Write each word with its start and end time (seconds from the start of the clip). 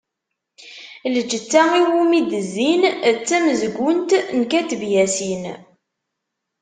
"Lǧetta 1.15 1.61
iwumi 1.81 2.19
d-zzin" 2.29 2.81
d 3.15 3.17
tamezgunt 3.27 4.09
n 4.37 4.41
Kateb 4.51 4.81
Yasin. 4.93 5.43